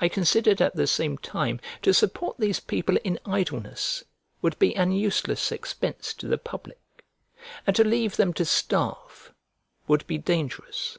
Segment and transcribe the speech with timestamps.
[0.00, 4.02] I considered at the same time to support these people in idleness
[4.40, 7.04] would be an useless expense to the public;
[7.66, 9.34] and to leave them to starve
[9.86, 10.96] would be dangerous.